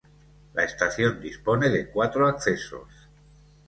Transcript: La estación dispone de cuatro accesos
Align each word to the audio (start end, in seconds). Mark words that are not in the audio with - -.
La 0.55 0.63
estación 0.63 1.21
dispone 1.21 1.69
de 1.69 1.87
cuatro 1.91 2.27
accesos 2.27 2.87